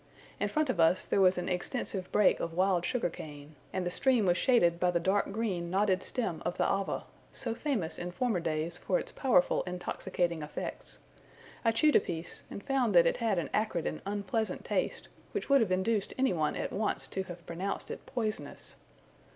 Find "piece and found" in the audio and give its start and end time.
11.99-12.95